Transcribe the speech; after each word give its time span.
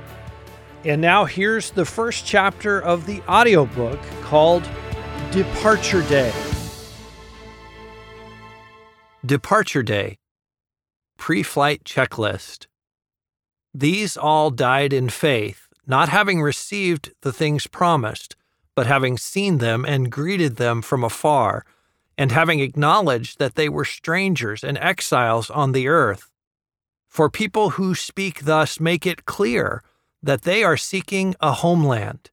And 0.86 1.02
now 1.02 1.26
here's 1.26 1.72
the 1.72 1.84
first 1.84 2.28
chapter 2.28 2.80
of 2.80 3.08
the 3.08 3.20
audiobook 3.28 4.00
called 4.22 4.70
Departure 5.32 6.04
Day. 6.04 6.32
Departure 9.26 9.82
Day 9.82 10.20
Pre 11.18 11.42
Flight 11.42 11.84
Checklist. 11.86 12.68
These 13.74 14.16
all 14.16 14.52
died 14.52 14.94
in 14.94 15.10
faith, 15.10 15.70
not 15.88 16.10
having 16.10 16.40
received 16.40 17.14
the 17.22 17.34
things 17.34 17.66
promised, 17.66 18.36
but 18.76 18.86
having 18.86 19.18
seen 19.18 19.58
them 19.58 19.86
and 19.86 20.12
greeted 20.12 20.58
them 20.58 20.84
from 20.84 21.04
afar, 21.04 21.66
and 22.16 22.32
having 22.32 22.60
acknowledged 22.60 23.40
that 23.40 23.56
they 23.56 23.70
were 23.70 23.86
strangers 23.86 24.64
and 24.64 24.78
exiles 24.78 25.50
on 25.50 25.72
the 25.72 25.88
earth. 25.88 26.30
For 27.08 27.28
people 27.28 27.72
who 27.72 27.96
speak 27.96 28.44
thus 28.44 28.80
make 28.80 29.08
it 29.08 29.26
clear 29.26 29.82
that 30.26 30.42
they 30.42 30.64
are 30.64 30.76
seeking 30.76 31.36
a 31.40 31.52
homeland. 31.54 32.32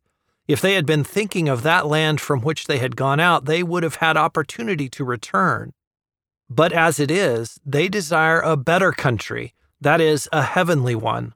If 0.48 0.62
they 0.62 0.74
had 0.74 0.86
been 0.86 1.04
thinking 1.04 1.46
of 1.48 1.62
that 1.62 1.86
land 1.86 2.20
from 2.20 2.40
which 2.40 2.66
they 2.66 2.78
had 2.78 2.96
gone 2.96 3.20
out, 3.20 3.44
they 3.44 3.62
would 3.62 3.82
have 3.82 3.96
had 3.96 4.16
opportunity 4.16 4.88
to 4.88 5.04
return. 5.04 5.74
But 6.48 6.72
as 6.72 6.98
it 6.98 7.10
is, 7.10 7.60
they 7.64 7.88
desire 7.88 8.40
a 8.40 8.56
better 8.56 8.92
country, 8.92 9.54
that 9.80 10.00
is, 10.00 10.26
a 10.32 10.42
heavenly 10.42 10.94
one. 10.94 11.34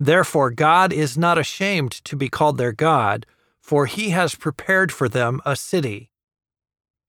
Therefore, 0.00 0.50
God 0.50 0.94
is 0.94 1.18
not 1.18 1.36
ashamed 1.36 1.92
to 2.04 2.16
be 2.16 2.30
called 2.30 2.56
their 2.56 2.72
God, 2.72 3.26
for 3.60 3.84
he 3.84 4.10
has 4.10 4.34
prepared 4.34 4.90
for 4.90 5.10
them 5.10 5.42
a 5.44 5.56
city. 5.56 6.10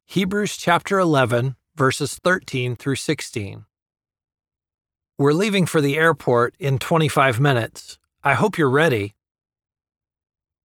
Hebrews 0.07 0.57
chapter 0.57 0.99
11, 0.99 1.55
verses 1.73 2.15
13 2.15 2.75
through 2.75 2.95
16. 2.97 3.65
We're 5.17 5.33
leaving 5.33 5.65
for 5.65 5.79
the 5.79 5.97
airport 5.97 6.55
in 6.59 6.79
25 6.79 7.39
minutes. 7.39 7.97
I 8.21 8.33
hope 8.33 8.57
you're 8.57 8.69
ready. 8.69 9.15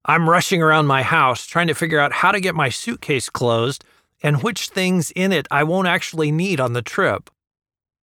I'm 0.05 0.29
rushing 0.29 0.61
around 0.61 0.87
my 0.87 1.05
house 1.05 1.47
trying 1.47 1.69
to 1.69 1.75
figure 1.75 2.01
out 2.01 2.13
how 2.13 2.33
to 2.33 2.41
get 2.41 2.57
my 2.57 2.69
suitcase 2.69 3.31
closed 3.31 3.85
and 4.25 4.43
which 4.43 4.71
things 4.71 5.13
in 5.13 5.31
it 5.31 5.47
I 5.53 5.63
won't 5.63 5.87
actually 5.87 6.33
need 6.33 6.59
on 6.59 6.73
the 6.73 6.83
trip. 6.83 7.31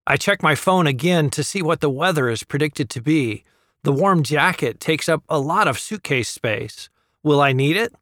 I 0.06 0.16
check 0.16 0.42
my 0.42 0.54
phone 0.54 0.86
again 0.86 1.28
to 1.30 1.44
see 1.44 1.60
what 1.60 1.80
the 1.80 1.90
weather 1.90 2.30
is 2.30 2.44
predicted 2.44 2.88
to 2.90 3.02
be. 3.02 3.44
The 3.82 3.92
warm 3.92 4.22
jacket 4.22 4.80
takes 4.80 5.06
up 5.06 5.22
a 5.28 5.38
lot 5.38 5.68
of 5.68 5.78
suitcase 5.78 6.30
space. 6.30 6.88
Will 7.22 7.42
I 7.42 7.52
need 7.52 7.76
it? 7.76 7.94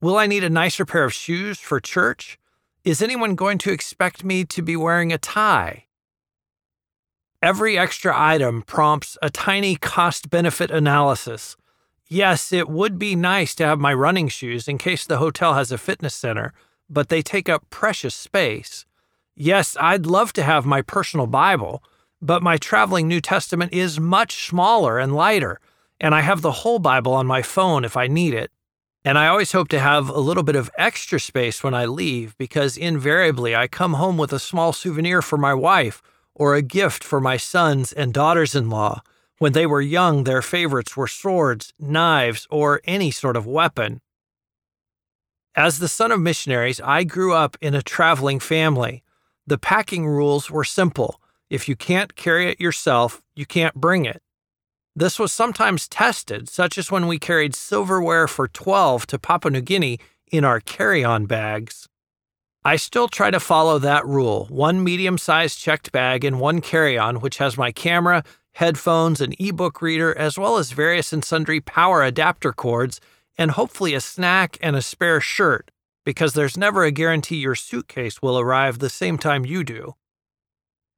Will 0.00 0.16
I 0.16 0.26
need 0.26 0.44
a 0.44 0.50
nicer 0.50 0.86
pair 0.86 1.02
of 1.02 1.12
shoes 1.12 1.58
for 1.58 1.80
church? 1.80 2.38
Is 2.84 3.02
anyone 3.02 3.34
going 3.34 3.58
to 3.58 3.72
expect 3.72 4.22
me 4.22 4.44
to 4.44 4.62
be 4.62 4.76
wearing 4.76 5.12
a 5.12 5.18
tie? 5.18 5.86
Every 7.42 7.76
extra 7.76 8.14
item 8.16 8.62
prompts 8.62 9.18
a 9.20 9.28
tiny 9.28 9.74
cost 9.74 10.30
benefit 10.30 10.70
analysis. 10.70 11.56
Yes, 12.08 12.52
it 12.52 12.68
would 12.68 13.00
be 13.00 13.16
nice 13.16 13.56
to 13.56 13.66
have 13.66 13.80
my 13.80 13.92
running 13.92 14.28
shoes 14.28 14.68
in 14.68 14.78
case 14.78 15.04
the 15.04 15.18
hotel 15.18 15.54
has 15.54 15.72
a 15.72 15.78
fitness 15.78 16.14
center, 16.14 16.52
but 16.88 17.08
they 17.08 17.20
take 17.20 17.48
up 17.48 17.68
precious 17.68 18.14
space. 18.14 18.86
Yes, 19.34 19.76
I'd 19.80 20.06
love 20.06 20.32
to 20.34 20.44
have 20.44 20.64
my 20.64 20.82
personal 20.82 21.26
Bible, 21.26 21.82
but 22.20 22.44
my 22.44 22.58
traveling 22.58 23.08
New 23.08 23.20
Testament 23.20 23.72
is 23.72 23.98
much 23.98 24.46
smaller 24.46 25.00
and 25.00 25.12
lighter, 25.12 25.58
and 25.98 26.14
I 26.14 26.20
have 26.20 26.42
the 26.42 26.52
whole 26.62 26.78
Bible 26.78 27.12
on 27.12 27.26
my 27.26 27.42
phone 27.42 27.84
if 27.84 27.96
I 27.96 28.06
need 28.06 28.34
it. 28.34 28.52
And 29.04 29.18
I 29.18 29.26
always 29.26 29.50
hope 29.50 29.66
to 29.70 29.80
have 29.80 30.08
a 30.08 30.20
little 30.20 30.44
bit 30.44 30.54
of 30.54 30.70
extra 30.78 31.18
space 31.18 31.64
when 31.64 31.74
I 31.74 31.86
leave 31.86 32.38
because 32.38 32.76
invariably 32.76 33.56
I 33.56 33.66
come 33.66 33.94
home 33.94 34.16
with 34.16 34.32
a 34.32 34.38
small 34.38 34.72
souvenir 34.72 35.22
for 35.22 35.36
my 35.36 35.54
wife 35.54 36.00
or 36.34 36.54
a 36.54 36.62
gift 36.62 37.04
for 37.04 37.20
my 37.20 37.36
sons 37.36 37.92
and 37.92 38.12
daughters 38.12 38.54
in 38.54 38.70
law. 38.70 39.02
When 39.38 39.52
they 39.52 39.66
were 39.66 39.80
young, 39.80 40.24
their 40.24 40.42
favorites 40.42 40.96
were 40.96 41.08
swords, 41.08 41.72
knives, 41.78 42.46
or 42.50 42.80
any 42.84 43.10
sort 43.10 43.36
of 43.36 43.46
weapon. 43.46 44.00
As 45.54 45.78
the 45.78 45.88
son 45.88 46.12
of 46.12 46.20
missionaries, 46.20 46.80
I 46.80 47.04
grew 47.04 47.34
up 47.34 47.58
in 47.60 47.74
a 47.74 47.82
traveling 47.82 48.40
family. 48.40 49.02
The 49.46 49.58
packing 49.58 50.06
rules 50.06 50.50
were 50.50 50.64
simple 50.64 51.20
if 51.50 51.68
you 51.68 51.76
can't 51.76 52.16
carry 52.16 52.48
it 52.48 52.58
yourself, 52.60 53.20
you 53.34 53.44
can't 53.44 53.74
bring 53.74 54.06
it. 54.06 54.22
This 54.96 55.18
was 55.18 55.32
sometimes 55.32 55.86
tested, 55.86 56.48
such 56.48 56.78
as 56.78 56.90
when 56.90 57.06
we 57.06 57.18
carried 57.18 57.54
silverware 57.54 58.26
for 58.26 58.48
12 58.48 59.06
to 59.08 59.18
Papua 59.18 59.50
New 59.50 59.60
Guinea 59.60 59.98
in 60.30 60.44
our 60.44 60.60
carry 60.60 61.04
on 61.04 61.26
bags. 61.26 61.88
I 62.64 62.76
still 62.76 63.08
try 63.08 63.32
to 63.32 63.40
follow 63.40 63.80
that 63.80 64.06
rule 64.06 64.46
one 64.48 64.84
medium 64.84 65.18
sized 65.18 65.58
checked 65.58 65.90
bag 65.90 66.24
and 66.24 66.38
one 66.38 66.60
carry 66.60 66.96
on, 66.96 67.16
which 67.16 67.38
has 67.38 67.58
my 67.58 67.72
camera, 67.72 68.22
headphones, 68.52 69.20
an 69.20 69.34
ebook 69.40 69.82
reader, 69.82 70.16
as 70.16 70.38
well 70.38 70.56
as 70.56 70.70
various 70.70 71.12
and 71.12 71.24
sundry 71.24 71.60
power 71.60 72.04
adapter 72.04 72.52
cords 72.52 73.00
and 73.36 73.52
hopefully 73.52 73.94
a 73.94 74.00
snack 74.00 74.58
and 74.62 74.76
a 74.76 74.82
spare 74.82 75.20
shirt, 75.20 75.72
because 76.04 76.34
there's 76.34 76.56
never 76.56 76.84
a 76.84 76.92
guarantee 76.92 77.36
your 77.36 77.56
suitcase 77.56 78.22
will 78.22 78.38
arrive 78.38 78.78
the 78.78 78.90
same 78.90 79.18
time 79.18 79.44
you 79.44 79.64
do. 79.64 79.96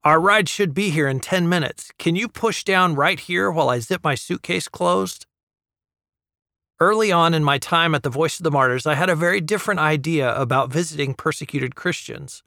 Our 0.03 0.21
ride 0.21 0.51
should 0.51 0.75
be 0.75 0.91
here 0.91 1.09
in 1.09 1.21
10 1.21 1.49
minutes. 1.49 1.93
Can 1.99 2.15
you 2.15 2.29
push 2.29 2.63
down 2.63 2.95
right 2.95 3.19
here 3.19 3.51
while 3.51 3.71
I 3.71 3.79
zip 3.79 4.05
my 4.05 4.17
suitcase 4.17 4.69
closed? 4.69 5.25
Early 6.81 7.13
on 7.13 7.35
in 7.35 7.45
my 7.45 7.59
time 7.59 7.95
at 7.95 8.03
the 8.03 8.11
Voice 8.11 8.41
of 8.41 8.45
the 8.45 8.51
Martyrs, 8.51 8.85
I 8.85 8.95
had 8.95 9.09
a 9.09 9.15
very 9.15 9.41
different 9.41 9.79
idea 9.79 10.35
about 10.35 10.73
visiting 10.73 11.15
persecuted 11.15 11.77
Christians. 11.77 12.43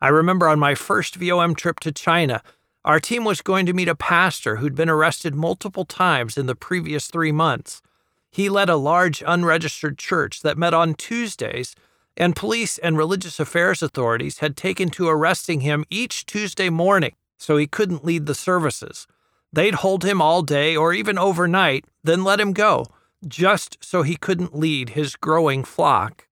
I 0.00 0.08
remember 0.08 0.48
on 0.48 0.60
my 0.60 0.76
first 0.76 1.16
VOM 1.16 1.56
trip 1.56 1.80
to 1.80 1.90
China, 1.90 2.40
our 2.84 3.00
team 3.00 3.24
was 3.24 3.40
going 3.40 3.66
to 3.66 3.72
meet 3.72 3.88
a 3.88 3.96
pastor 3.96 4.56
who'd 4.56 4.76
been 4.76 4.88
arrested 4.88 5.34
multiple 5.34 5.84
times 5.84 6.38
in 6.38 6.46
the 6.46 6.54
previous 6.54 7.08
three 7.08 7.32
months. 7.32 7.82
He 8.30 8.48
led 8.48 8.68
a 8.68 8.76
large 8.76 9.24
unregistered 9.26 9.98
church 9.98 10.42
that 10.42 10.58
met 10.58 10.74
on 10.74 10.94
Tuesdays, 10.94 11.74
and 12.16 12.36
police 12.36 12.78
and 12.78 12.96
religious 12.96 13.40
affairs 13.40 13.82
authorities 13.82 14.38
had 14.38 14.56
taken 14.56 14.88
to 14.90 15.08
arresting 15.08 15.62
him 15.62 15.84
each 15.90 16.26
Tuesday 16.26 16.68
morning 16.68 17.14
so 17.38 17.56
he 17.56 17.66
couldn't 17.66 18.04
lead 18.04 18.26
the 18.26 18.34
services. 18.36 19.08
They'd 19.52 19.76
hold 19.76 20.04
him 20.04 20.22
all 20.22 20.42
day 20.42 20.76
or 20.76 20.92
even 20.92 21.18
overnight, 21.18 21.86
then 22.04 22.22
let 22.22 22.38
him 22.38 22.52
go, 22.52 22.86
just 23.28 23.78
so 23.80 24.02
he 24.02 24.16
couldn't 24.16 24.56
lead 24.56 24.90
his 24.90 25.16
growing 25.16 25.64
flock. 25.64 26.28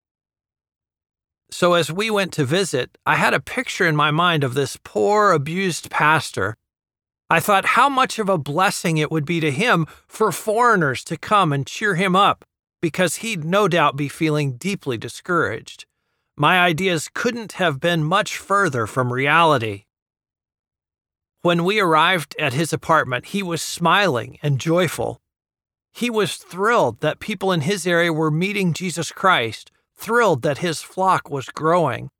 So, 1.50 1.74
as 1.74 1.92
we 1.92 2.10
went 2.10 2.32
to 2.34 2.44
visit, 2.44 2.96
I 3.04 3.16
had 3.16 3.34
a 3.34 3.40
picture 3.40 3.86
in 3.86 3.94
my 3.94 4.10
mind 4.10 4.42
of 4.42 4.54
this 4.54 4.78
poor, 4.82 5.32
abused 5.32 5.90
pastor 5.90 6.56
I 7.32 7.40
thought 7.40 7.64
how 7.64 7.88
much 7.88 8.18
of 8.18 8.28
a 8.28 8.36
blessing 8.36 8.98
it 8.98 9.10
would 9.10 9.24
be 9.24 9.40
to 9.40 9.50
him 9.50 9.86
for 10.06 10.32
foreigners 10.32 11.02
to 11.04 11.16
come 11.16 11.50
and 11.50 11.66
cheer 11.66 11.94
him 11.94 12.14
up, 12.14 12.44
because 12.82 13.16
he'd 13.16 13.42
no 13.42 13.68
doubt 13.68 13.96
be 13.96 14.10
feeling 14.10 14.58
deeply 14.58 14.98
discouraged. 14.98 15.86
My 16.36 16.60
ideas 16.60 17.08
couldn't 17.14 17.52
have 17.52 17.80
been 17.80 18.04
much 18.04 18.36
further 18.36 18.86
from 18.86 19.10
reality. 19.10 19.84
When 21.40 21.64
we 21.64 21.80
arrived 21.80 22.36
at 22.38 22.52
his 22.52 22.70
apartment, 22.70 23.24
he 23.28 23.42
was 23.42 23.62
smiling 23.62 24.38
and 24.42 24.60
joyful. 24.60 25.21
He 25.92 26.08
was 26.08 26.36
thrilled 26.36 27.00
that 27.00 27.20
people 27.20 27.52
in 27.52 27.62
his 27.62 27.86
area 27.86 28.12
were 28.12 28.30
meeting 28.30 28.72
Jesus 28.72 29.12
Christ, 29.12 29.70
thrilled 29.94 30.42
that 30.42 30.58
his 30.58 30.82
flock 30.82 31.30
was 31.30 31.46
growing. 31.46 32.10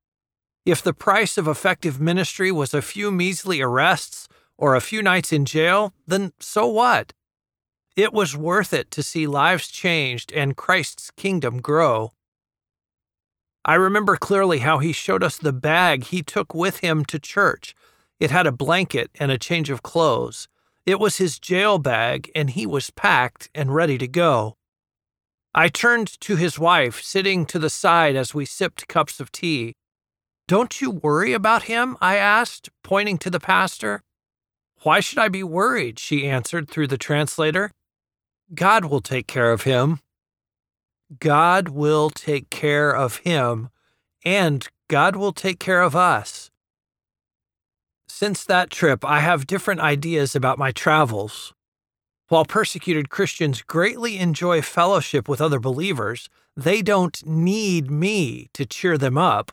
If 0.65 0.83
the 0.83 0.93
price 0.93 1.39
of 1.39 1.49
effective 1.49 2.01
ministry 2.01 2.53
was 2.53 2.73
a 2.73 2.83
few 2.83 3.11
measly 3.11 3.61
arrests 3.61 4.29
or 4.57 4.75
a 4.75 4.81
few 4.81 5.03
nights 5.03 5.33
in 5.33 5.45
jail, 5.45 5.93
then 6.07 6.33
so 6.39 6.67
what? 6.67 7.13
It 7.97 8.13
was 8.13 8.37
worth 8.37 8.73
it 8.73 8.91
to 8.93 9.03
see 9.03 9.27
lives 9.27 9.69
changed 9.69 10.33
and 10.33 10.57
Christ's 10.57 11.11
kingdom 11.11 11.61
grow. 11.61 12.13
I 13.65 13.75
remember 13.75 14.17
clearly 14.17 14.59
how 14.59 14.79
he 14.79 14.93
showed 14.93 15.23
us 15.23 15.37
the 15.37 15.53
bag 15.53 16.05
he 16.05 16.23
took 16.23 16.55
with 16.55 16.79
him 16.79 17.05
to 17.07 17.19
church. 17.19 17.75
It 18.19 18.31
had 18.31 18.47
a 18.47 18.53
blanket 18.53 19.11
and 19.19 19.31
a 19.31 19.39
change 19.39 19.71
of 19.71 19.83
clothes. 19.83 20.49
It 20.85 20.99
was 20.99 21.19
his 21.19 21.39
jail 21.39 21.79
bag, 21.79 22.31
and 22.35 22.51
he 22.51 22.67
was 22.67 22.91
packed 22.91 23.49
and 23.55 23.75
ready 23.75 23.99
to 23.99 24.09
go. 24.09 24.57
I 25.55 25.69
turned 25.69 26.21
to 26.23 26.37
his 26.37 26.59
wife, 26.59 27.03
sitting 27.03 27.47
to 27.47 27.59
the 27.59 27.71
side 27.71 28.17
as 28.17 28.35
we 28.35 28.45
sipped 28.45 28.89
cups 28.89 29.21
of 29.21 29.31
tea. 29.31 29.75
Don't 30.49 30.81
you 30.81 30.91
worry 30.91 31.35
about 31.35 31.65
him? 31.65 31.97
I 32.01 32.17
asked, 32.17 32.71
pointing 32.83 33.19
to 33.19 33.31
the 33.31 33.39
pastor. 33.41 34.03
Why 34.83 35.01
should 35.01 35.19
I 35.19 35.29
be 35.29 35.45
worried? 35.45 35.99
She 35.99 36.29
answered 36.29 36.69
through 36.69 36.89
the 36.89 36.99
translator. 36.99 37.71
God 38.55 38.87
will 38.87 39.01
take 39.01 39.27
care 39.27 39.53
of 39.53 39.63
him. 39.63 40.01
God 41.21 41.69
will 41.69 42.11
take 42.11 42.51
care 42.51 42.91
of 42.91 43.19
him, 43.19 43.69
and 44.25 44.67
God 44.89 45.17
will 45.17 45.33
take 45.33 45.59
care 45.59 45.83
of 45.83 45.95
us. 45.95 46.42
Since 48.23 48.45
that 48.45 48.71
trip, 48.71 49.05
I 49.05 49.19
have 49.21 49.49
different 49.49 49.81
ideas 49.81 50.37
about 50.37 50.59
my 50.59 50.71
travels. 50.71 51.53
While 52.29 52.45
persecuted 52.45 53.11
Christians 53.11 53.63
greatly 53.63 54.19
enjoy 54.19 54.63
fellowship 54.63 55.29
with 55.29 55.41
other 55.41 55.59
believers, 55.59 56.29
they 56.57 56.83
don't 56.83 57.27
need 57.27 57.91
me 57.91 58.49
to 58.55 58.65
cheer 58.65 58.97
them 58.97 59.19
up 59.19 59.51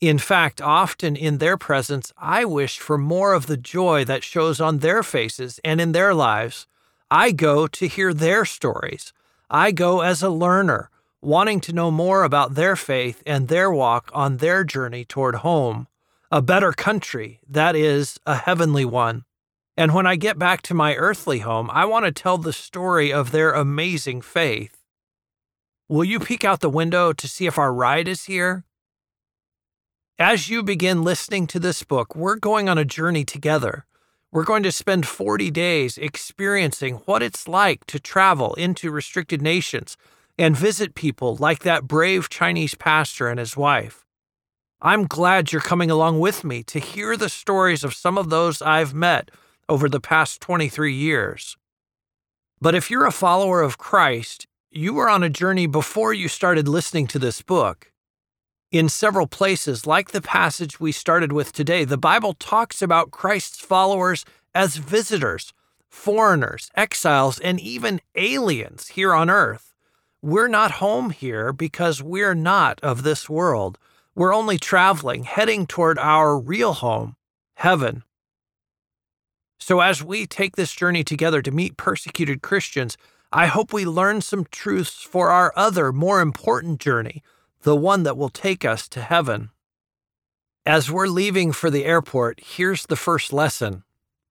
in 0.00 0.18
fact, 0.18 0.60
often 0.60 1.16
in 1.16 1.38
their 1.38 1.56
presence, 1.56 2.12
I 2.18 2.44
wish 2.44 2.78
for 2.78 2.98
more 2.98 3.32
of 3.32 3.46
the 3.46 3.56
joy 3.56 4.04
that 4.04 4.22
shows 4.22 4.60
on 4.60 4.80
their 4.80 5.02
faces 5.02 5.60
and 5.64 5.80
in 5.80 5.92
their 5.92 6.12
lives. 6.12 6.66
I 7.10 7.30
go 7.30 7.66
to 7.68 7.88
hear 7.88 8.12
their 8.12 8.44
stories. 8.44 9.14
I 9.48 9.70
go 9.70 10.02
as 10.02 10.22
a 10.22 10.28
learner, 10.28 10.90
wanting 11.22 11.60
to 11.62 11.72
know 11.72 11.90
more 11.90 12.22
about 12.22 12.54
their 12.54 12.76
faith 12.76 13.22
and 13.24 13.48
their 13.48 13.70
walk 13.70 14.10
on 14.12 14.38
their 14.38 14.62
journey 14.62 15.06
toward 15.06 15.36
home, 15.36 15.88
a 16.34 16.42
better 16.42 16.72
country, 16.72 17.38
that 17.48 17.76
is, 17.76 18.18
a 18.26 18.34
heavenly 18.34 18.84
one. 18.84 19.22
And 19.76 19.94
when 19.94 20.04
I 20.04 20.16
get 20.16 20.36
back 20.36 20.62
to 20.62 20.74
my 20.74 20.96
earthly 20.96 21.38
home, 21.38 21.70
I 21.70 21.84
want 21.84 22.06
to 22.06 22.10
tell 22.10 22.38
the 22.38 22.52
story 22.52 23.12
of 23.12 23.30
their 23.30 23.52
amazing 23.52 24.20
faith. 24.20 24.82
Will 25.88 26.02
you 26.02 26.18
peek 26.18 26.44
out 26.44 26.58
the 26.58 26.68
window 26.68 27.12
to 27.12 27.28
see 27.28 27.46
if 27.46 27.56
our 27.56 27.72
ride 27.72 28.08
is 28.08 28.24
here? 28.24 28.64
As 30.18 30.50
you 30.50 30.64
begin 30.64 31.04
listening 31.04 31.46
to 31.46 31.60
this 31.60 31.84
book, 31.84 32.16
we're 32.16 32.34
going 32.34 32.68
on 32.68 32.78
a 32.78 32.84
journey 32.84 33.24
together. 33.24 33.86
We're 34.32 34.42
going 34.42 34.64
to 34.64 34.72
spend 34.72 35.06
40 35.06 35.52
days 35.52 35.96
experiencing 35.96 36.96
what 37.04 37.22
it's 37.22 37.46
like 37.46 37.84
to 37.86 38.00
travel 38.00 38.54
into 38.54 38.90
restricted 38.90 39.40
nations 39.40 39.96
and 40.36 40.56
visit 40.56 40.96
people 40.96 41.36
like 41.36 41.60
that 41.60 41.84
brave 41.84 42.28
Chinese 42.28 42.74
pastor 42.74 43.28
and 43.28 43.38
his 43.38 43.56
wife. 43.56 44.03
I'm 44.86 45.06
glad 45.06 45.50
you're 45.50 45.62
coming 45.62 45.90
along 45.90 46.20
with 46.20 46.44
me 46.44 46.62
to 46.64 46.78
hear 46.78 47.16
the 47.16 47.30
stories 47.30 47.84
of 47.84 47.94
some 47.94 48.18
of 48.18 48.28
those 48.28 48.60
I've 48.60 48.92
met 48.92 49.30
over 49.66 49.88
the 49.88 49.98
past 49.98 50.42
23 50.42 50.92
years. 50.92 51.56
But 52.60 52.74
if 52.74 52.90
you're 52.90 53.06
a 53.06 53.10
follower 53.10 53.62
of 53.62 53.78
Christ, 53.78 54.46
you 54.70 54.92
were 54.92 55.08
on 55.08 55.22
a 55.22 55.30
journey 55.30 55.66
before 55.66 56.12
you 56.12 56.28
started 56.28 56.68
listening 56.68 57.06
to 57.06 57.18
this 57.18 57.40
book. 57.40 57.92
In 58.70 58.90
several 58.90 59.26
places, 59.26 59.86
like 59.86 60.10
the 60.10 60.20
passage 60.20 60.78
we 60.78 60.92
started 60.92 61.32
with 61.32 61.52
today, 61.52 61.86
the 61.86 61.96
Bible 61.96 62.34
talks 62.34 62.82
about 62.82 63.10
Christ's 63.10 63.60
followers 63.60 64.26
as 64.54 64.76
visitors, 64.76 65.54
foreigners, 65.88 66.70
exiles, 66.76 67.38
and 67.38 67.58
even 67.58 68.02
aliens 68.16 68.88
here 68.88 69.14
on 69.14 69.30
earth. 69.30 69.72
We're 70.20 70.48
not 70.48 70.72
home 70.72 71.08
here 71.08 71.54
because 71.54 72.02
we're 72.02 72.34
not 72.34 72.80
of 72.82 73.02
this 73.02 73.30
world. 73.30 73.78
We're 74.14 74.34
only 74.34 74.58
traveling, 74.58 75.24
heading 75.24 75.66
toward 75.66 75.98
our 75.98 76.38
real 76.38 76.72
home, 76.74 77.16
heaven. 77.56 78.04
So, 79.58 79.80
as 79.80 80.02
we 80.02 80.26
take 80.26 80.56
this 80.56 80.72
journey 80.72 81.02
together 81.02 81.42
to 81.42 81.50
meet 81.50 81.76
persecuted 81.76 82.42
Christians, 82.42 82.96
I 83.32 83.46
hope 83.46 83.72
we 83.72 83.84
learn 83.84 84.20
some 84.20 84.46
truths 84.50 85.02
for 85.02 85.30
our 85.30 85.52
other, 85.56 85.92
more 85.92 86.20
important 86.20 86.80
journey 86.80 87.22
the 87.64 87.74
one 87.74 88.02
that 88.02 88.16
will 88.16 88.28
take 88.28 88.64
us 88.64 88.86
to 88.88 89.00
heaven. 89.00 89.50
As 90.66 90.90
we're 90.90 91.06
leaving 91.06 91.50
for 91.50 91.70
the 91.70 91.86
airport, 91.86 92.40
here's 92.40 92.86
the 92.86 92.96
first 92.96 93.32
lesson 93.32 93.84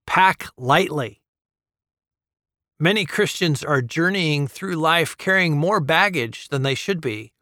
pack 0.06 0.46
lightly. 0.56 1.20
Many 2.78 3.04
Christians 3.04 3.62
are 3.64 3.82
journeying 3.82 4.46
through 4.46 4.76
life 4.76 5.16
carrying 5.16 5.56
more 5.56 5.80
baggage 5.80 6.48
than 6.48 6.62
they 6.62 6.74
should 6.74 7.00
be. 7.00 7.33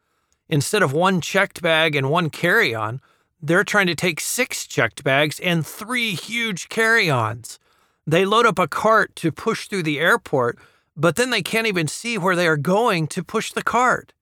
Instead 0.52 0.82
of 0.82 0.92
one 0.92 1.22
checked 1.22 1.62
bag 1.62 1.96
and 1.96 2.10
one 2.10 2.28
carry 2.28 2.74
on, 2.74 3.00
they're 3.40 3.64
trying 3.64 3.86
to 3.86 3.94
take 3.94 4.20
six 4.20 4.66
checked 4.66 5.02
bags 5.02 5.40
and 5.40 5.66
three 5.66 6.14
huge 6.14 6.68
carry 6.68 7.08
ons. 7.08 7.58
They 8.06 8.26
load 8.26 8.44
up 8.44 8.58
a 8.58 8.68
cart 8.68 9.16
to 9.16 9.32
push 9.32 9.66
through 9.66 9.84
the 9.84 9.98
airport, 9.98 10.58
but 10.94 11.16
then 11.16 11.30
they 11.30 11.40
can't 11.40 11.66
even 11.66 11.88
see 11.88 12.18
where 12.18 12.36
they 12.36 12.46
are 12.46 12.58
going 12.58 13.06
to 13.08 13.24
push 13.24 13.50
the 13.50 13.62
cart. 13.62 14.12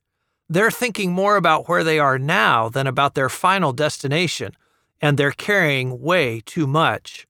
They're 0.49 0.71
thinking 0.71 1.11
more 1.11 1.35
about 1.35 1.69
where 1.69 1.83
they 1.83 1.99
are 1.99 2.17
now 2.17 2.69
than 2.69 2.87
about 2.87 3.17
their 3.17 3.29
final 3.29 3.73
destination, 3.73 4.53
and 5.01 5.19
they're 5.19 5.33
carrying 5.33 6.01
way 6.01 6.43
too 6.47 6.69
much. 6.69 7.27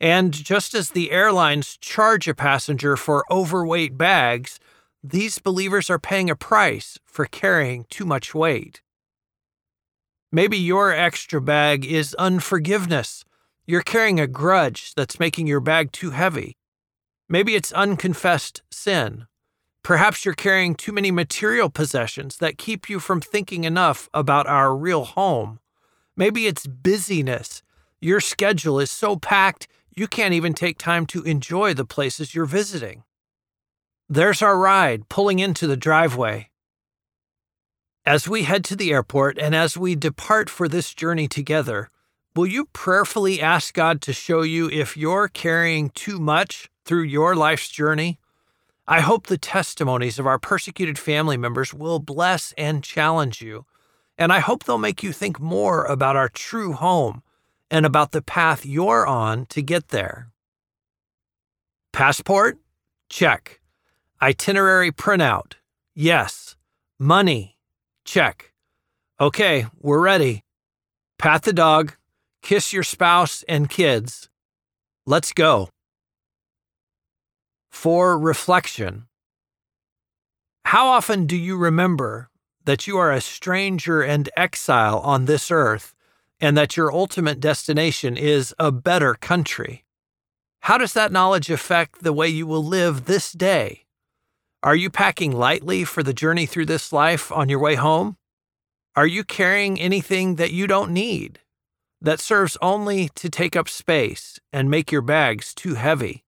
And 0.00 0.32
just 0.32 0.74
as 0.74 0.92
the 0.92 1.10
airlines 1.10 1.76
charge 1.76 2.26
a 2.26 2.34
passenger 2.34 2.96
for 2.96 3.30
overweight 3.30 3.98
bags, 3.98 4.58
these 5.02 5.38
believers 5.38 5.88
are 5.88 5.98
paying 5.98 6.28
a 6.28 6.36
price 6.36 6.98
for 7.06 7.24
carrying 7.24 7.86
too 7.88 8.04
much 8.04 8.34
weight. 8.34 8.82
Maybe 10.30 10.58
your 10.58 10.92
extra 10.92 11.40
bag 11.40 11.84
is 11.84 12.14
unforgiveness. 12.14 13.24
You're 13.66 13.82
carrying 13.82 14.20
a 14.20 14.26
grudge 14.26 14.94
that's 14.94 15.18
making 15.18 15.46
your 15.46 15.60
bag 15.60 15.90
too 15.92 16.10
heavy. 16.10 16.56
Maybe 17.28 17.54
it's 17.54 17.72
unconfessed 17.72 18.62
sin. 18.70 19.26
Perhaps 19.82 20.24
you're 20.24 20.34
carrying 20.34 20.74
too 20.74 20.92
many 20.92 21.10
material 21.10 21.70
possessions 21.70 22.36
that 22.36 22.58
keep 22.58 22.90
you 22.90 23.00
from 23.00 23.20
thinking 23.20 23.64
enough 23.64 24.08
about 24.12 24.46
our 24.46 24.76
real 24.76 25.04
home. 25.04 25.60
Maybe 26.16 26.46
it's 26.46 26.66
busyness. 26.66 27.62
Your 28.00 28.20
schedule 28.20 28.78
is 28.78 28.90
so 28.90 29.16
packed 29.16 29.66
you 29.96 30.06
can't 30.06 30.34
even 30.34 30.54
take 30.54 30.78
time 30.78 31.06
to 31.06 31.22
enjoy 31.22 31.74
the 31.74 31.84
places 31.84 32.34
you're 32.34 32.44
visiting. 32.44 33.04
There's 34.12 34.42
our 34.42 34.58
ride 34.58 35.08
pulling 35.08 35.38
into 35.38 35.68
the 35.68 35.76
driveway. 35.76 36.50
As 38.04 38.26
we 38.26 38.42
head 38.42 38.64
to 38.64 38.74
the 38.74 38.90
airport 38.90 39.38
and 39.38 39.54
as 39.54 39.76
we 39.76 39.94
depart 39.94 40.50
for 40.50 40.66
this 40.66 40.92
journey 40.92 41.28
together, 41.28 41.88
will 42.34 42.48
you 42.48 42.64
prayerfully 42.72 43.40
ask 43.40 43.72
God 43.72 44.00
to 44.02 44.12
show 44.12 44.42
you 44.42 44.68
if 44.68 44.96
you're 44.96 45.28
carrying 45.28 45.90
too 45.90 46.18
much 46.18 46.68
through 46.84 47.04
your 47.04 47.36
life's 47.36 47.68
journey? 47.68 48.18
I 48.84 48.98
hope 48.98 49.28
the 49.28 49.38
testimonies 49.38 50.18
of 50.18 50.26
our 50.26 50.40
persecuted 50.40 50.98
family 50.98 51.36
members 51.36 51.72
will 51.72 52.00
bless 52.00 52.52
and 52.58 52.82
challenge 52.82 53.40
you, 53.40 53.64
and 54.18 54.32
I 54.32 54.40
hope 54.40 54.64
they'll 54.64 54.76
make 54.76 55.04
you 55.04 55.12
think 55.12 55.38
more 55.38 55.84
about 55.84 56.16
our 56.16 56.28
true 56.28 56.72
home 56.72 57.22
and 57.70 57.86
about 57.86 58.10
the 58.10 58.22
path 58.22 58.66
you're 58.66 59.06
on 59.06 59.46
to 59.46 59.62
get 59.62 59.90
there. 59.90 60.32
Passport? 61.92 62.58
Check. 63.08 63.59
Itinerary 64.22 64.92
printout? 64.92 65.54
Yes. 65.94 66.54
Money? 66.98 67.56
Check. 68.04 68.52
Okay, 69.18 69.64
we're 69.80 69.98
ready. 70.00 70.44
Pat 71.18 71.44
the 71.44 71.54
dog, 71.54 71.94
kiss 72.42 72.70
your 72.70 72.82
spouse 72.82 73.42
and 73.48 73.70
kids. 73.70 74.28
Let's 75.06 75.32
go. 75.32 75.70
For 77.70 78.18
reflection, 78.18 79.06
how 80.66 80.88
often 80.88 81.26
do 81.26 81.36
you 81.36 81.56
remember 81.56 82.28
that 82.66 82.86
you 82.86 82.98
are 82.98 83.12
a 83.12 83.22
stranger 83.22 84.02
and 84.02 84.28
exile 84.36 84.98
on 84.98 85.24
this 85.24 85.50
earth 85.50 85.94
and 86.38 86.58
that 86.58 86.76
your 86.76 86.92
ultimate 86.92 87.40
destination 87.40 88.18
is 88.18 88.54
a 88.58 88.70
better 88.70 89.14
country? 89.14 89.86
How 90.60 90.76
does 90.76 90.92
that 90.92 91.10
knowledge 91.10 91.48
affect 91.48 92.02
the 92.02 92.12
way 92.12 92.28
you 92.28 92.46
will 92.46 92.62
live 92.62 93.06
this 93.06 93.32
day? 93.32 93.86
Are 94.62 94.76
you 94.76 94.90
packing 94.90 95.32
lightly 95.32 95.84
for 95.84 96.02
the 96.02 96.14
journey 96.14 96.46
through 96.46 96.66
this 96.66 96.92
life 96.92 97.32
on 97.32 97.48
your 97.48 97.58
way 97.58 97.76
home? 97.76 98.16
Are 98.94 99.06
you 99.06 99.24
carrying 99.24 99.80
anything 99.80 100.36
that 100.36 100.52
you 100.52 100.66
don't 100.66 100.92
need? 100.92 101.40
that 102.00 102.20
serves 102.20 102.56
only 102.62 103.08
to 103.10 103.28
take 103.28 103.54
up 103.54 103.68
space 103.68 104.40
and 104.52 104.70
make 104.70 104.90
your 104.90 105.02
bags 105.02 105.54
too 105.54 105.74
heavy? 105.74 106.24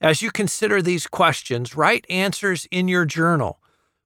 As 0.00 0.20
you 0.20 0.30
consider 0.30 0.82
these 0.82 1.06
questions, 1.06 1.76
write 1.76 2.04
answers 2.10 2.66
in 2.70 2.88
your 2.88 3.04
journal. 3.04 3.60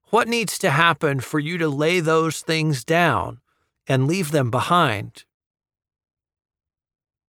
What 0.09 0.27
needs 0.27 0.57
to 0.59 0.69
happen 0.69 1.19
for 1.19 1.39
you 1.39 1.57
to 1.57 1.69
lay 1.69 1.99
those 1.99 2.41
things 2.41 2.83
down 2.83 3.39
and 3.87 4.07
leave 4.07 4.31
them 4.31 4.51
behind? 4.51 5.25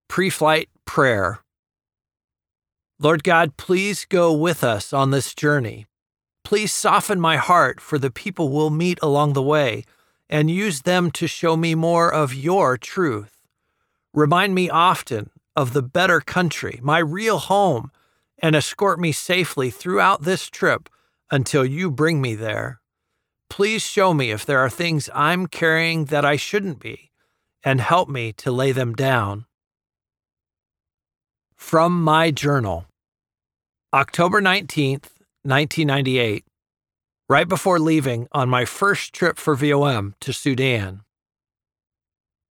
Pre 0.09 0.31
flight 0.31 0.69
prayer. 0.85 1.41
Lord 3.03 3.25
God, 3.25 3.57
please 3.57 4.05
go 4.05 4.33
with 4.33 4.63
us 4.63 4.93
on 4.93 5.11
this 5.11 5.35
journey. 5.35 5.87
Please 6.45 6.73
soften 6.73 7.21
my 7.21 7.37
heart 7.37 7.81
for 7.81 7.99
the 7.99 8.13
people 8.13 8.49
we'll 8.49 8.71
meet 8.71 9.01
along 9.03 9.33
the 9.33 9.43
way 9.43 9.83
and 10.31 10.49
use 10.49 10.83
them 10.83 11.11
to 11.11 11.27
show 11.27 11.57
me 11.57 11.75
more 11.75 12.15
of 12.15 12.33
your 12.33 12.79
truth. 12.79 13.41
Remind 14.15 14.55
me 14.55 14.71
often 14.71 15.31
of 15.57 15.73
the 15.73 15.83
better 15.83 16.21
country, 16.21 16.79
my 16.81 17.01
real 17.01 17.39
home, 17.39 17.91
and 18.39 18.55
escort 18.55 19.01
me 19.01 19.11
safely 19.11 19.69
throughout 19.69 20.23
this 20.23 20.49
trip 20.49 20.89
until 21.29 21.65
you 21.65 21.91
bring 21.91 22.21
me 22.21 22.37
there. 22.37 22.81
Please 23.51 23.83
show 23.83 24.15
me 24.15 24.31
if 24.31 24.47
there 24.47 24.61
are 24.61 24.71
things 24.71 25.11
I'm 25.13 25.49
carrying 25.49 26.05
that 26.05 26.25
I 26.25 26.37
shouldn't 26.37 26.79
be, 26.79 27.11
and 27.65 27.81
help 27.81 28.09
me 28.09 28.33
to 28.35 28.53
lay 28.53 28.71
them 28.71 28.95
down. 28.95 29.47
From 31.57 32.01
my 32.01 32.31
journal. 32.31 32.87
October 33.95 34.41
19th, 34.41 35.11
1998, 35.43 36.47
right 37.29 37.47
before 37.47 37.79
leaving 37.79 38.27
on 38.33 38.49
my 38.49 38.65
first 38.65 39.13
trip 39.13 39.37
for 39.37 39.55
VOM 39.55 40.15
to 40.19 40.33
Sudan. 40.33 41.03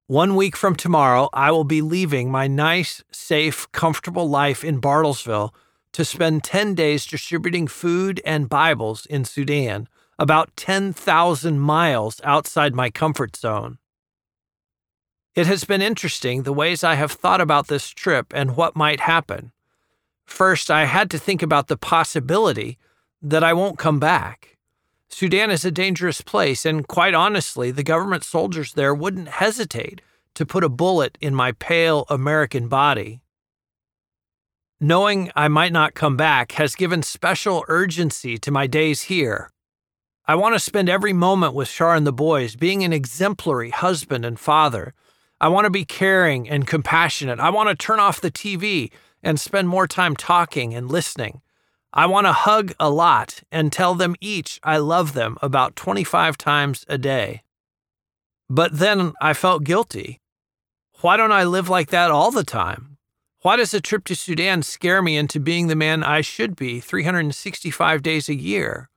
One 0.05 0.35
week 0.35 0.55
from 0.55 0.75
tomorrow, 0.75 1.29
I 1.33 1.49
will 1.49 1.63
be 1.63 1.81
leaving 1.81 2.29
my 2.29 2.45
nice, 2.45 3.03
safe, 3.11 3.71
comfortable 3.71 4.29
life 4.29 4.63
in 4.63 4.79
Bartlesville 4.79 5.49
to 5.93 6.05
spend 6.05 6.43
10 6.43 6.75
days 6.75 7.07
distributing 7.07 7.65
food 7.65 8.21
and 8.23 8.47
Bibles 8.47 9.07
in 9.07 9.25
Sudan, 9.25 9.87
about 10.19 10.55
10,000 10.55 11.59
miles 11.59 12.21
outside 12.23 12.75
my 12.75 12.91
comfort 12.91 13.35
zone. 13.35 13.79
It 15.33 15.47
has 15.47 15.63
been 15.63 15.81
interesting 15.81 16.43
the 16.43 16.53
ways 16.53 16.83
I 16.83 16.93
have 16.93 17.11
thought 17.11 17.41
about 17.41 17.65
this 17.65 17.89
trip 17.89 18.31
and 18.31 18.55
what 18.55 18.75
might 18.75 18.99
happen. 18.99 19.53
First, 20.31 20.71
I 20.71 20.85
had 20.85 21.11
to 21.11 21.19
think 21.19 21.43
about 21.43 21.67
the 21.67 21.75
possibility 21.75 22.79
that 23.21 23.43
I 23.43 23.51
won't 23.51 23.77
come 23.77 23.99
back. 23.99 24.57
Sudan 25.09 25.51
is 25.51 25.65
a 25.65 25.71
dangerous 25.71 26.21
place, 26.21 26.65
and 26.65 26.87
quite 26.87 27.13
honestly, 27.13 27.69
the 27.69 27.83
government 27.83 28.23
soldiers 28.23 28.73
there 28.73 28.95
wouldn't 28.95 29.27
hesitate 29.27 30.01
to 30.35 30.45
put 30.45 30.63
a 30.63 30.69
bullet 30.69 31.17
in 31.19 31.35
my 31.35 31.51
pale 31.51 32.05
American 32.09 32.69
body. 32.69 33.21
Knowing 34.79 35.29
I 35.35 35.49
might 35.49 35.73
not 35.73 35.95
come 35.95 36.15
back 36.15 36.53
has 36.53 36.75
given 36.75 37.03
special 37.03 37.65
urgency 37.67 38.37
to 38.37 38.51
my 38.51 38.67
days 38.67 39.03
here. 39.03 39.51
I 40.25 40.35
want 40.35 40.55
to 40.55 40.59
spend 40.59 40.87
every 40.87 41.13
moment 41.13 41.53
with 41.53 41.67
Shar 41.67 41.93
and 41.93 42.07
the 42.07 42.13
boys, 42.13 42.55
being 42.55 42.85
an 42.85 42.93
exemplary 42.93 43.71
husband 43.71 44.23
and 44.23 44.39
father. 44.39 44.93
I 45.41 45.49
want 45.49 45.65
to 45.65 45.69
be 45.69 45.85
caring 45.85 46.49
and 46.49 46.65
compassionate. 46.65 47.41
I 47.41 47.49
want 47.49 47.67
to 47.67 47.75
turn 47.75 47.99
off 47.99 48.21
the 48.21 48.31
TV 48.31 48.91
and 49.23 49.39
spend 49.39 49.69
more 49.69 49.87
time 49.87 50.15
talking 50.15 50.73
and 50.73 50.91
listening. 50.91 51.41
I 51.93 52.05
want 52.05 52.25
to 52.25 52.33
hug 52.33 52.73
a 52.79 52.89
lot 52.89 53.43
and 53.51 53.71
tell 53.71 53.95
them 53.95 54.15
each 54.21 54.59
I 54.63 54.77
love 54.77 55.13
them 55.13 55.37
about 55.41 55.75
25 55.75 56.37
times 56.37 56.85
a 56.87 56.97
day. 56.97 57.43
But 58.49 58.77
then 58.77 59.13
I 59.21 59.33
felt 59.33 59.63
guilty. 59.63 60.21
Why 61.01 61.17
don't 61.17 61.31
I 61.31 61.43
live 61.43 61.67
like 61.67 61.89
that 61.89 62.11
all 62.11 62.31
the 62.31 62.43
time? 62.43 62.97
Why 63.41 63.55
does 63.55 63.73
a 63.73 63.81
trip 63.81 64.05
to 64.05 64.15
Sudan 64.15 64.61
scare 64.61 65.01
me 65.01 65.17
into 65.17 65.39
being 65.39 65.67
the 65.67 65.75
man 65.75 66.03
I 66.03 66.21
should 66.21 66.55
be 66.55 66.79
365 66.79 68.03
days 68.03 68.29
a 68.29 68.35
year? 68.35 68.89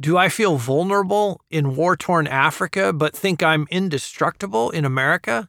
Do 0.00 0.16
I 0.16 0.28
feel 0.28 0.56
vulnerable 0.56 1.40
in 1.50 1.76
war 1.76 1.96
torn 1.96 2.26
Africa 2.26 2.92
but 2.92 3.14
think 3.14 3.42
I'm 3.42 3.68
indestructible 3.70 4.70
in 4.70 4.84
America? 4.84 5.48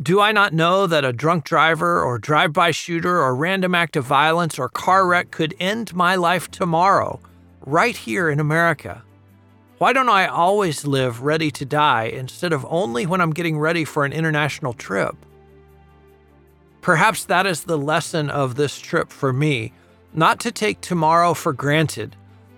Do 0.00 0.20
I 0.20 0.30
not 0.30 0.52
know 0.52 0.86
that 0.86 1.04
a 1.04 1.12
drunk 1.12 1.42
driver 1.42 2.00
or 2.00 2.20
drive 2.20 2.52
by 2.52 2.70
shooter 2.70 3.20
or 3.20 3.34
random 3.34 3.74
act 3.74 3.96
of 3.96 4.04
violence 4.04 4.56
or 4.56 4.68
car 4.68 5.04
wreck 5.04 5.32
could 5.32 5.56
end 5.58 5.92
my 5.92 6.14
life 6.14 6.48
tomorrow, 6.52 7.18
right 7.66 7.96
here 7.96 8.30
in 8.30 8.38
America? 8.38 9.02
Why 9.78 9.92
don't 9.92 10.08
I 10.08 10.28
always 10.28 10.86
live 10.86 11.22
ready 11.22 11.50
to 11.50 11.64
die 11.64 12.04
instead 12.04 12.52
of 12.52 12.64
only 12.70 13.06
when 13.06 13.20
I'm 13.20 13.32
getting 13.32 13.58
ready 13.58 13.84
for 13.84 14.04
an 14.04 14.12
international 14.12 14.72
trip? 14.72 15.16
Perhaps 16.80 17.24
that 17.24 17.44
is 17.44 17.64
the 17.64 17.76
lesson 17.76 18.30
of 18.30 18.54
this 18.54 18.78
trip 18.78 19.10
for 19.10 19.32
me 19.32 19.72
not 20.14 20.38
to 20.40 20.52
take 20.52 20.80
tomorrow 20.80 21.34
for 21.34 21.52
granted, 21.52 22.14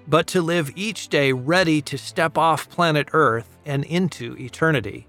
but 0.06 0.26
to 0.26 0.42
live 0.42 0.72
each 0.76 1.08
day 1.08 1.32
ready 1.32 1.80
to 1.82 1.96
step 1.96 2.36
off 2.36 2.68
planet 2.68 3.08
Earth 3.14 3.56
and 3.64 3.84
into 3.84 4.36
eternity. 4.36 5.06